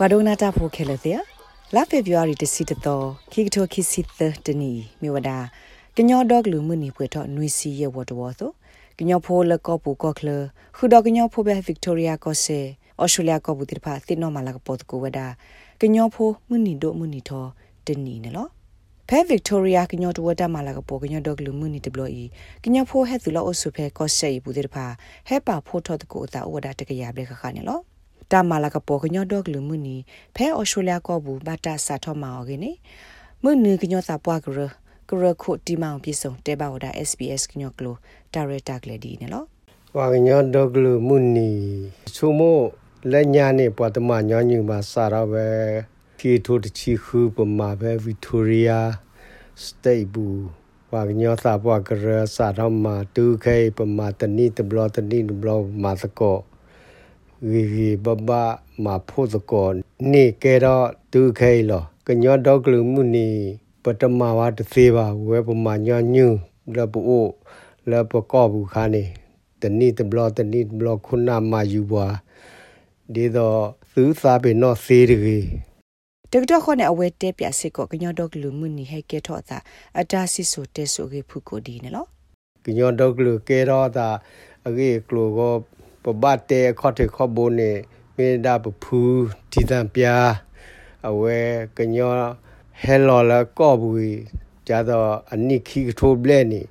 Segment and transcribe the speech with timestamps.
[0.00, 1.20] ဝါဒိုနာတာဖိုခဲလတဲ့
[1.74, 5.38] လာဖေဗျူအာရီတစီတတော်ခိကတိုခိစီသတနီမြေဝဒါ
[5.96, 8.50] ကညောဒေါကလူမှုနီပွေတော့နွီစီရဲ့ဝတ်တော်ဆို
[8.98, 10.28] ကညောဖိုလကောပူကောကလ
[10.76, 12.58] ခုဒေါကညောဖိုဘဲဗစ်တိုးရီယာကောဆေ
[13.02, 15.26] ဩစတြေးလျကောပူတိဖာသစ်နော်မလာကပေါ်တကိုဝဒါ
[15.80, 17.44] ကညောဖိုမှုနီဒိုမှုနီထော
[17.86, 18.50] တနီနော်
[19.08, 22.24] ဖဲဗစ်တိုးရီယာကညောတဝတာမလာကပေါ်ကညောဒေါကလူမှုနီတဘလို့ဤ
[22.64, 24.84] ကညောဖိုဟဲသူလောအဆုဖဲကောဆေပူတိဖာ
[25.28, 27.80] ဟဲပါဖိုထောတကိုအတာဝဒါတကရဘလေခခနေလော
[28.32, 29.96] တာမာလာကပေါ်ကညော့ဒေါကလူမှုနီ
[30.34, 32.72] ဖဲအော်စတြေးလျကောဘူးဘာတာစာထောမာအော်ကင်းနေ
[33.42, 34.58] မှုနီကညော့စာပွားကရ
[35.08, 37.96] ကရခုတီမောင်ပြေဆုံးတဲပါဝဒါ SBS ကညော့ကလို
[38.34, 39.46] ဒါရတာကလေးဒီနော်
[39.96, 41.50] ဝါကညော့ဒေါကလူမှုနီ
[42.16, 42.62] ချုံမို့
[43.12, 45.48] လက်ညာနေပတ်တမညောညူမှာစာတော့ပဲ
[46.20, 48.80] ကီထိုတချီခုပမာပဲဗီတိုရီယာ
[49.62, 50.42] စတေးဘူး
[50.92, 52.06] ဝါကညောစာပွားကရ
[52.36, 55.48] စာတော့မှာတူခဲပမာတနီတဘလတနီတဘလ
[55.82, 56.38] မာစကော
[57.46, 58.30] ဝီဝီဘဘ
[58.84, 59.68] မာဖို့စကော
[60.12, 63.26] နေကဲတော့ဒုခဲလောကညောတော့ကလူမှုနီ
[63.82, 66.26] ပတမဝတ်သေးပါဝဲပမာညညူ
[66.76, 67.26] လပအို
[67.90, 69.04] လပကောဘူးခါနေ
[69.60, 72.06] တနိတဘလတနိဘလခုနာမာယူဘွာ
[73.14, 73.60] ဒီတော့
[73.92, 75.44] သူစားပေနော်သေးတကြီး
[76.32, 79.58] တကတော့ခေါနဲ့အဝဲတဲပြစစ်ကောကညောတော့ကလူမှုနီဟဲကဲထော့တာ
[79.98, 82.08] အတားစစ်ဆိုတဲဆိုကေဖုကိုဒီနော်
[82.64, 84.08] ကညောတော့ကလူကဲတော့တာ
[84.66, 85.54] အကြီးကလူကို
[86.08, 87.72] ပဘတ်တေခေါတေခေါဘိုနေ
[88.16, 89.00] မေဒါပဖူ
[89.50, 90.16] ဒီတံပြာ
[91.08, 91.38] အဝဲ
[91.76, 92.12] ကညော
[92.82, 94.18] ဟဲလော်လာကောဘူး
[94.68, 96.62] ကြတော့အနိခိထိုးဘလဲနေ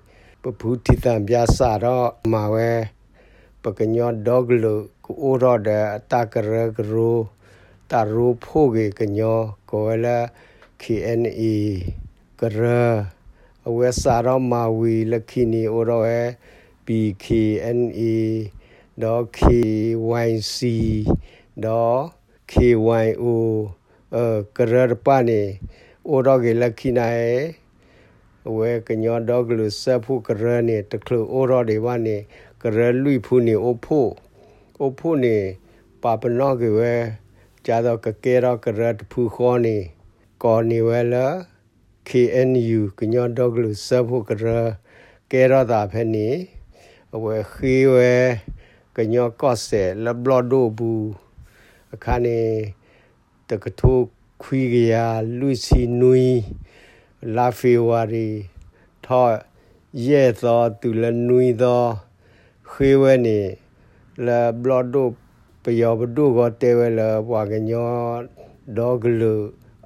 [0.42, 2.72] ပဖူဒီတံပြာစာတော့မှာဝဲ
[3.64, 7.12] ပကညောဒေါဂလုကိုအိုရတဲ့အတကရဂရူ
[7.92, 9.40] တာရူဖိုကေကညော
[9.70, 10.18] ကိုလာ
[10.82, 11.56] KNE
[12.40, 12.62] ကရ
[13.68, 16.24] အဝဲစာတော့မာဝီလခိနီအိုရောအဲ
[16.86, 18.16] BKNE
[19.04, 20.60] ဒေါ် KYC
[21.66, 22.00] ဒေါ်
[22.52, 23.26] KYO
[24.16, 24.18] 呃
[24.58, 25.42] ကရရပနေ
[26.08, 27.46] အိုတော့ကလခိနာရဲ့
[28.56, 32.18] ဝဲကညောတော့ကလူဆပ်ဖို့ကရနေတကလူအိုတော့တွေဝနေ
[32.62, 34.12] ကရလွိဖူနေအိုဖို့
[34.80, 35.38] အိုဖို့နေ
[36.04, 36.94] ပါပနောကဝဲ
[37.66, 39.78] ကြတော့ကကဲတော့ကရတဖူခေါ်နေ
[40.44, 41.28] ကောနေဝဲလာ
[42.10, 44.46] KNU ကညောတော့ကလူဆပ်ဖို့ကရ
[45.32, 46.28] ကဲတော့တာဖဲနေ
[47.24, 48.14] ဝဲခီဝဲ
[48.98, 51.08] ကညောကော့ဆဲလဘလဒိုဘူး
[51.94, 52.40] အခါနေ
[53.50, 54.06] တကထိုး
[54.44, 54.96] ခွီကရ
[55.40, 56.28] လူစီနွီ
[57.36, 58.28] လာဖေဝါရီ
[59.06, 59.26] ထော
[60.08, 61.84] ရဲသောသူလနွီသော
[62.70, 63.40] ခွေးဝဲနေ
[64.26, 64.28] လ
[64.62, 65.08] ဘလဒို
[65.64, 67.92] ပယောဘဒိုကတဲဝဲလဘွာကညော
[68.78, 69.34] ဒေါဂလူ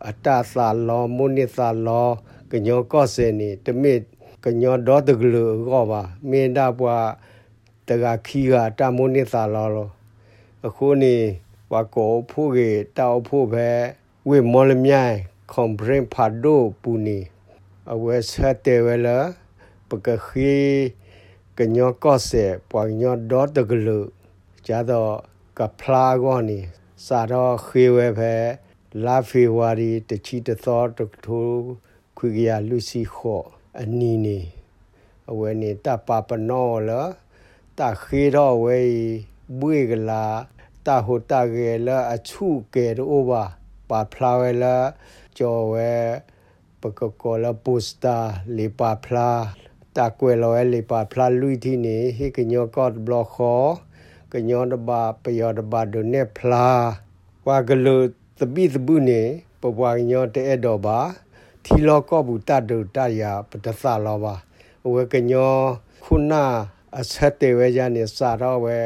[0.08, 2.08] အတသာလောမုန်နိသာလော
[2.52, 4.00] ကညောကော့ဆဲနေတမစ်
[4.44, 6.98] ကညောဒေါတဂလူကောပါမင်းတာဘွာ
[7.92, 9.90] တကခီကတမုန်နိသာလောလော
[10.66, 11.16] အခုနေ
[11.72, 13.70] ဝါကိုဖို့ကေတောက်ဖို့ပဲ
[14.28, 15.16] ဝေမောလမြိုင်
[15.52, 17.20] ကွန်ဘရင်ဖာဒိုပူနီ
[17.92, 19.18] အဝဲဆက်တဲဝဲလာ
[19.90, 20.56] ပကခီ
[21.58, 24.00] ကညောကော့ဆေပွာညောဒေါ်တဂလူ
[24.68, 25.16] ကြတော့
[25.58, 26.60] ကဖလာကောနီ
[27.06, 28.34] စာတော့ခေဝဲပဲ
[29.06, 31.64] လာဖေဝါရီတချီတသောတထိုး
[32.18, 33.46] ခွေကရလူစီခော့
[33.80, 34.40] အနီနေ
[35.30, 37.10] အဝဲနေတပပနောလား
[37.80, 38.80] တခေတော့ဝဲ
[39.60, 40.26] ဘွေကလာ
[40.86, 43.44] တဟိုတကေလာအချုကေရောဘာ
[43.90, 44.76] ပါဖလာဝဲလာ
[45.38, 45.94] ကျော်ဝဲ
[46.82, 48.18] ပကကောလာပိုစတာ
[48.58, 49.30] လေပါဖလာ
[49.98, 53.64] တကွယ်လောလေပါဖလာလူတီနေဟိကညောကော့ဘလော့ခော
[54.34, 56.68] ကညောတဘာပယောတဘာဒိုနေဖလာ
[57.48, 57.98] ဝါဂလု
[58.40, 59.22] တပိသပုနေ
[59.62, 61.00] ပပွားညောတဲ့တော့ပါ
[61.64, 63.68] ထီလောကောဘူးတတ်တူတရပတသ
[64.06, 64.34] လောပါ
[64.94, 65.56] ဝဲကညော
[66.04, 66.44] ခုနာ
[67.00, 68.80] အဆက်တေဝဲကြနေစာတော့ဝဲ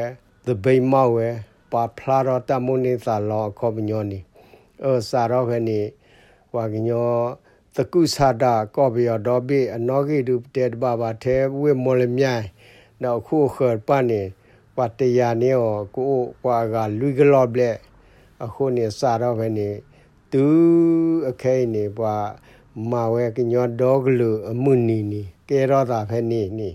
[0.46, 1.28] သဘိမောက်ဝဲ
[1.72, 4.18] ပါဖလာတော့တမုန်နေစာလောခေါပညောနီ
[4.82, 5.80] အောစာတော့ဖဲနေ
[6.54, 7.14] ဝါကညော
[7.74, 12.44] သကုသတာကောဘယောဒောပိအနောဂိတုတေတဘာဘာသေးဝေမောလမြိုင်
[13.02, 14.22] နောက်ခုခေပနေ
[14.76, 15.52] ပတရနေ
[15.94, 17.76] ကိုကွာကလူကလော့ဘလက်
[18.44, 19.68] အခုနေစာတော့ဖဲနေ
[20.32, 20.44] သူ
[21.28, 22.26] အခဲနေပွား
[22.90, 26.70] မာဝဲကညောဒေါဂလူအမှုနီနီကဲရောတာဖဲနေနီ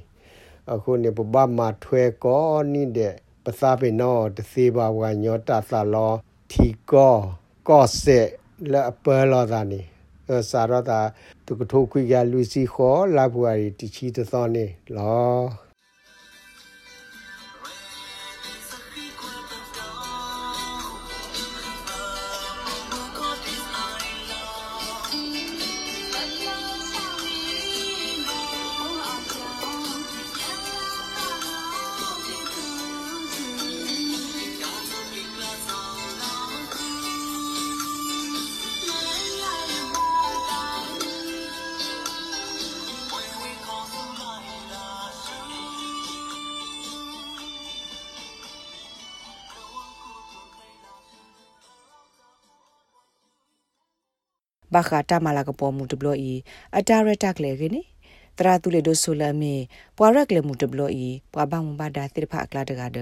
[0.74, 3.14] အခုနေပပမှာထွဲကောနိတဲ့
[3.46, 6.14] ပစာပေနောတစေဘာဝညောတသလော
[6.52, 7.16] ထီကော
[7.68, 8.28] ကောဆက်
[8.72, 9.82] လအပလောသာနေ
[10.50, 11.00] စာရတာ
[11.46, 14.66] သူကထိုးခွေကလူစီခေါ်လာပွားရီတချီသောနေ
[14.96, 15.71] လော
[54.74, 56.34] ဘာခတာမလာကပေါ်မှုတဘလို့ဤ
[56.78, 57.74] အတာရတက်လေကင်း
[58.38, 59.54] တရာတူလေဒိုဆိုလာမီ
[59.98, 62.98] ပွာရက်လေမှုတဘလို့ဤပွာဘမဘာဒါတိဖာကလာတကဒ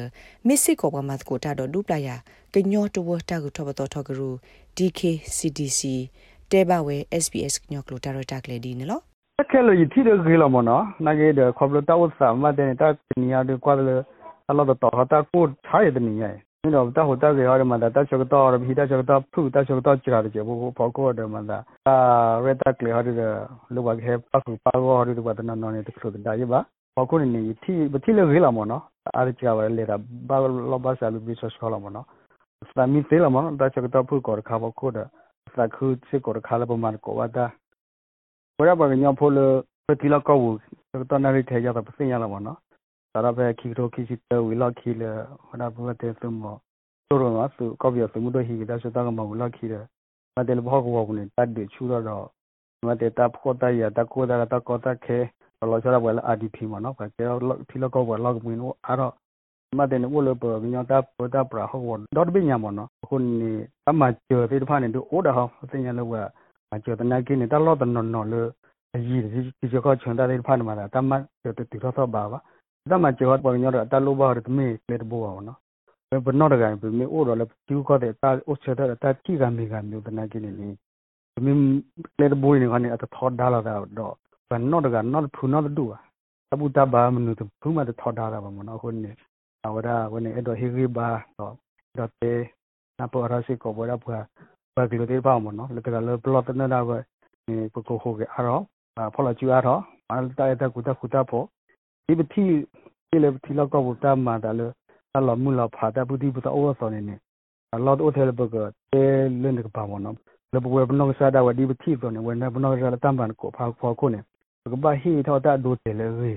[0.47, 2.15] မစ်စစ်ကောပမတ်ကိုတာတော့ဒူပလာယာ
[2.53, 4.29] ကညောတဝတာကိုထဘတော်ထကရူ
[4.77, 5.01] DK
[5.35, 5.81] CDC
[6.51, 9.03] တဲဘဝဲ SBS ညောကလိုတာရတက်လေဒီနော်
[9.51, 12.87] ခဲလို့ရတိရခေလမနော်နာကေဒခေါပလတာဝဆာမတဲ့တာ
[13.21, 13.95] နီယာ de ကွာလေ
[14.49, 14.79] အလောတော့
[15.11, 28.80] တာကိုထားရတဲ့နေရဲ့ 你知道，大伙大概要的嘛的，大小个到了，皮大小个到铺，大小个到其他的节目包括的嘛的，啊，为大概好的个，如果开八十八个好的话，那那那的说的大一吧，包括你提不提了给了嘛喏，
[29.12, 32.02] 啊，这家伙来的，把老把下路比说说了嘛喏，
[32.72, 35.10] 是米对了嘛，大小个到铺搞的卡包括的，
[35.54, 37.52] 是去去搞的卡了不嘛的搞的，
[38.56, 40.58] 我要把人家破了，不提了搞我，
[40.94, 42.56] 这个到那里台家的不生意了嘛喏。
[43.13, 46.61] sarabaya kikro kichita wila kila mana pula te sumo
[47.09, 49.87] soro ma su kopya sumu do higita shota ka ma wila kila
[50.37, 52.29] ma te lpo ko wakuni ta de chura do
[52.85, 55.29] ma te ta pho ta ya ta ko da ta ko ta khe
[55.61, 57.25] lo chora wala adi phi ma no ka ke
[57.69, 59.13] philo ko wa log min wo aro
[59.75, 62.45] ma te ne wo lo po nya ta po ta pra ho wo dot bi
[62.45, 65.49] nya mo no kun ni ta ma che pe pha ne do o da ha
[65.71, 66.29] se nya lo wa
[66.71, 68.53] ma che ta na ki ne ta lo ta no no lo
[68.95, 72.39] အကြီးကြီးဒီကြောက်ချွန်တာလေးဖတ်မှာတာတမတ်တူတော့တော့ပါပါ
[76.11, 80.69] ဘယ်ဘနောတကံဘယ်မေအိုတော့လေကျူခေါ်တဲ့တာအိုချက်တဲ့တာတိကမေကမျိုးတနာကိနေနေ
[81.45, 81.61] မင်း
[82.19, 84.13] လေတဘောနေကနေအတထောဒါလာတော့
[84.49, 85.85] ဘယ်နောတကံနော်ဖူနော်တူ
[86.51, 89.11] အဘူတဘာမနုတဖူမတထောဒါလာပါမနော်ခုနေ
[89.65, 91.53] အဝရဝနေအဲ့တော့ဟေဂီဘာတော့
[91.97, 92.33] တော့တေ
[92.99, 94.17] နပေါ်ရရှိကိုဘောရဖွာ
[94.75, 96.97] ဘာကလေးတေးပါမနော်လေကလည်းဘလော့တနေတာပဲ
[97.73, 98.63] ကိုကိုဟုတ်ကဲ့အဲ့တော့
[99.13, 101.45] ဖော်လာကျူရတော့အလတရတကူတခုတဖို့
[102.05, 102.43] ဒီပတိ
[103.09, 104.67] ဒီလေပတိလောက်ကောတာမာတာလေ
[105.15, 107.15] အလောမူလာဖာတာပတိပတာအောစောနေနေ
[107.75, 108.55] အလောတော့ထဲဘက
[108.93, 109.03] တဲ
[109.41, 110.15] လင်းကပါမနော်
[110.53, 114.19] လေဘဝဘနောစားတာဝဒီပတိဆိုနေဝနေဘနောစားတမ်ပန်ကိုဖာဖောခုနေ
[114.63, 116.33] ဘကဘာဟီထောတာဒိုတဲလေရေ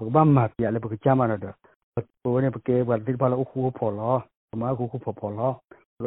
[0.00, 1.54] ဘကဘာမာပြလေဘကချာမနာတော့
[2.22, 4.14] ဘဝနေပကေဘတိပါလောခုဖောလော
[4.60, 5.52] မခုခုဖောဖောလော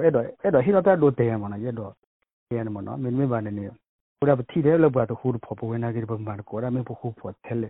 [0.04, 1.92] အဲ့တော့အဲ့တော့ဟီထောတာဒိုတဲမနာရတော့
[2.52, 3.66] ရဲနမနော်မင်းမင်းပါနေနေ
[4.20, 7.70] ဘုရားပတိတဲ့လောက်ပါတော့ခုဖောဖောဝနေကြဘမန်ကိုရမေခုဖောထဲလေ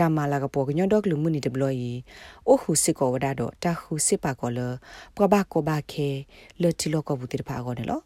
[0.00, 1.92] တာမာလာကပေါ်ကညောဒေါကလူမှုနီတဘလို့ဤ
[2.48, 4.60] အိုဟုစစ်ကောဝဒါတော့တာဟုစစ်ပါကောလ
[5.14, 6.08] ပကဘာကောဘာခဲ
[6.62, 8.00] လတီလောကဘူးတိဖာကောနေလော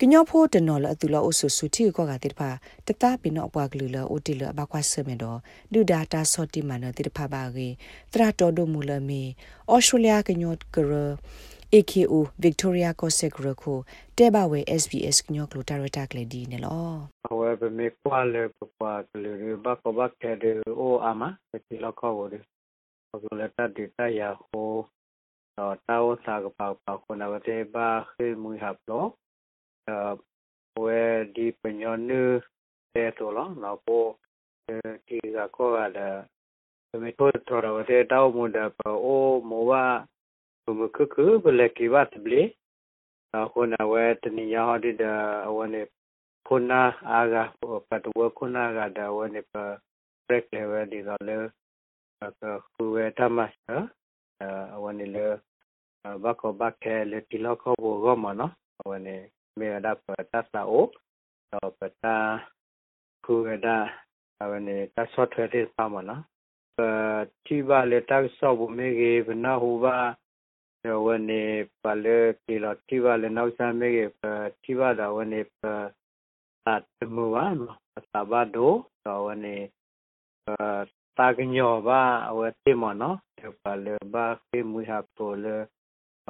[0.00, 2.50] ကညောဖိုးတနော်လအတူလောအဆူဆူတီကောကတိဖာ
[2.86, 5.38] တတပိနောအပွားကလူလောအိုတီလဘကွာဆမေတော့
[5.72, 7.68] ဒူဒါတာဆော့တီမနတိဖာဘာကေ
[8.12, 9.22] တရာတော်ဒိုမူလမီ
[9.70, 10.92] အော်စတြေးလျကညောကရ
[11.70, 13.84] AKO Victoria Kosek ko
[14.16, 18.48] teba we SBS knyo klo tarata kle di ne lo we be me kwa le
[18.80, 21.36] kwa kle re ba ko ba ke de o ama
[21.68, 22.40] ti lo ko wo de
[23.12, 24.88] ko le ta de ta ya ho
[25.60, 28.72] to ta o sa ga pa pa ko na ba te ba khe mu ha
[28.88, 29.12] lo
[29.92, 30.16] uh
[30.80, 32.40] we di pe nyo nu
[32.96, 34.16] te to lo na ko
[35.04, 36.08] ti ga ko ga da
[36.96, 40.17] me to to ra te ta o mu da pa o mo wa မ
[40.96, 42.42] ကကဘလကိဝတ်ဘလီ
[43.52, 45.04] ခုနဝဲတနိယဟဒီဒ
[45.56, 45.82] ဝနေ
[46.46, 47.42] ခုနာအာဂါ
[47.88, 49.54] ပတ်ဝခုနာဂါဒဝနေပ
[50.26, 51.36] ပရက်လေဝဒီတော့လေ
[52.72, 53.52] ခုဝဲတမတ်
[54.74, 55.24] အဝနေလေ
[56.24, 58.52] ဘကဘခဲလေတီလောက်ခေါ်ဘောဂမနော်
[58.90, 59.16] ဝနေ
[59.58, 60.86] မေရဒပတသအို
[61.52, 62.14] တော့ပတာ
[63.24, 63.68] ခုဝဒ
[64.50, 66.22] ဝနေတဆော့ထွဲတဲ့ပါမနော်
[66.76, 66.78] ပ
[67.46, 69.96] တိပါလေတက်ဆော့ဘူးမေကြီးဘနာဟူပါ
[71.04, 71.42] ဝနေ
[71.82, 73.98] ပလေကီလာတိဝလေနောက်ဆမ်းမေက
[74.62, 77.46] တိဝဒါဝနေပတ်တမဝါ
[78.12, 78.72] သဘာဒို
[79.04, 79.56] တော့ဝနေ
[81.16, 82.02] တာကညောဘာ
[82.38, 83.14] ဝတိမနော
[83.62, 85.56] ပလေဘာခေမူဟာပိုလေ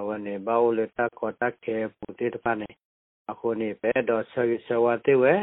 [0.06, 2.70] ဝနေဘာဝလေတကောတကေပူတိတပနေ
[3.30, 4.34] အခုနေပဲတော့ဆ
[4.66, 5.34] ဆဝတိဝဲ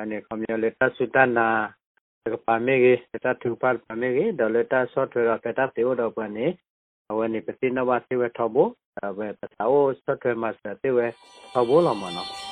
[0.00, 1.74] ane kamyo le ta sutana
[2.24, 5.52] ka pa me ge ta thu pa pa me ge do le ta software ka
[5.52, 6.56] ta te o do pa ne
[7.10, 10.74] awe ne pe no ba te we to bo ba ta o software ma sa
[10.80, 11.12] te we
[11.52, 12.45] to bo lo ma no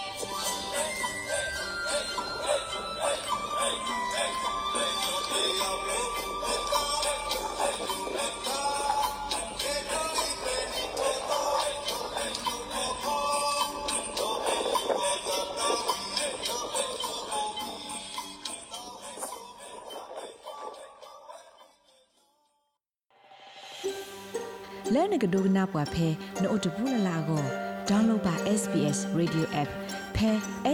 [24.94, 26.08] လဲနကဒုကနာပွားဖဲ
[26.42, 27.44] နို့တပူလလာကို
[27.88, 29.70] download ပါ SBS radio app
[30.16, 30.30] ဖဲ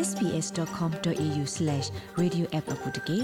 [0.07, 3.21] sbs.com.au/radioapp အပူတကေ